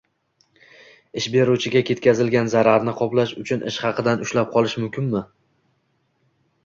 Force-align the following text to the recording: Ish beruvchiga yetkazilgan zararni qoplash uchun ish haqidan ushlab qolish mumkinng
Ish 1.21 1.27
beruvchiga 1.35 1.83
yetkazilgan 1.91 2.49
zararni 2.55 2.95
qoplash 3.03 3.37
uchun 3.43 3.63
ish 3.73 3.81
haqidan 3.87 4.25
ushlab 4.27 4.51
qolish 4.59 4.77
mumkinng 4.85 5.15